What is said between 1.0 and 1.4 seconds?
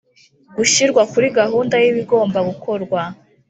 kuri